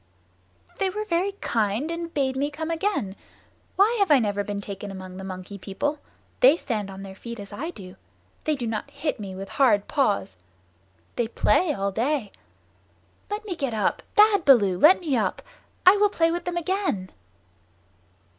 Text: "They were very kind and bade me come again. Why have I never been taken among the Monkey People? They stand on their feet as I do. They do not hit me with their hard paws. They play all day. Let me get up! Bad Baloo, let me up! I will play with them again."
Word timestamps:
"They 0.79 0.89
were 0.89 1.05
very 1.05 1.33
kind 1.41 1.91
and 1.91 2.11
bade 2.11 2.35
me 2.35 2.49
come 2.49 2.71
again. 2.71 3.15
Why 3.75 3.97
have 3.99 4.09
I 4.09 4.17
never 4.17 4.43
been 4.43 4.59
taken 4.59 4.89
among 4.89 5.17
the 5.17 5.23
Monkey 5.23 5.59
People? 5.59 5.99
They 6.39 6.57
stand 6.57 6.89
on 6.89 7.03
their 7.03 7.13
feet 7.13 7.39
as 7.39 7.53
I 7.53 7.69
do. 7.69 7.97
They 8.45 8.55
do 8.55 8.65
not 8.65 8.89
hit 8.89 9.19
me 9.19 9.35
with 9.35 9.49
their 9.49 9.55
hard 9.57 9.87
paws. 9.87 10.37
They 11.17 11.27
play 11.27 11.71
all 11.71 11.91
day. 11.91 12.31
Let 13.29 13.45
me 13.45 13.55
get 13.55 13.75
up! 13.75 14.01
Bad 14.15 14.43
Baloo, 14.43 14.79
let 14.79 14.99
me 15.01 15.15
up! 15.15 15.43
I 15.85 15.97
will 15.97 16.09
play 16.09 16.31
with 16.31 16.45
them 16.45 16.57
again." 16.57 17.11